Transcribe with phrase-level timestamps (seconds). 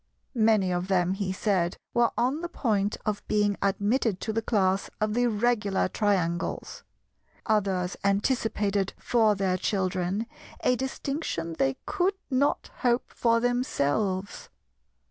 [0.33, 4.89] Many of them, he said, were on the point of being admitted to the class
[4.99, 6.83] of the Regular Triangles;
[7.45, 10.25] others anticipated for their children
[10.61, 14.49] a distinction they could not hope for themselves.